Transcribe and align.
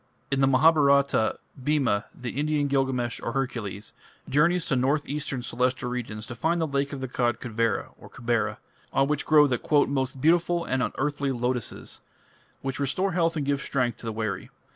In 0.31 0.41
the 0.41 0.47
Mahabharata, 0.47 1.37
Bhima, 1.63 2.05
the 2.19 2.31
Indian 2.31 2.67
Gilgamesh 2.67 3.21
or 3.21 3.33
Hercules, 3.33 3.93
journeys 4.27 4.65
to 4.65 4.75
north 4.75 5.07
eastern 5.07 5.43
Celestial 5.43 5.91
regions 5.91 6.25
to 6.25 6.33
find 6.33 6.59
the 6.59 6.65
lake 6.65 6.91
of 6.91 7.01
the 7.01 7.07
god 7.07 7.39
Kuvera 7.39 7.89
(Kubera), 8.09 8.57
on 8.91 9.07
which 9.07 9.27
grow 9.27 9.45
the 9.45 9.59
"most 9.89 10.19
beautiful 10.19 10.65
and 10.65 10.81
unearthly 10.81 11.31
lotuses", 11.31 12.01
which 12.63 12.79
restore 12.79 13.11
health 13.11 13.37
and 13.37 13.45
give 13.45 13.61
strength 13.61 13.99
to 13.99 14.07
the 14.07 14.11
weary. 14.11 14.49